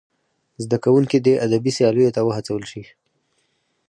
[0.63, 2.83] زدهکوونکي دې ادبي سیالیو ته وهڅول سي.